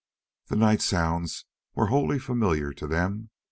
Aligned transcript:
The 0.47 0.55
night 0.55 0.81
sounds 0.81 1.45
were 1.75 1.85
wholly 1.93 2.17
familiar 2.17 2.73
to 2.73 2.87
them. 2.87 3.29